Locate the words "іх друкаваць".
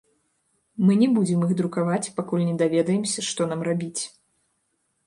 1.47-2.01